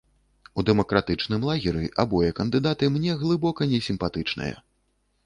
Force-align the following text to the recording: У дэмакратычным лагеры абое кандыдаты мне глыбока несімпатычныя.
У 0.59 0.63
дэмакратычным 0.67 1.43
лагеры 1.49 1.83
абое 2.03 2.31
кандыдаты 2.39 2.89
мне 2.97 3.13
глыбока 3.21 3.61
несімпатычныя. 3.75 4.55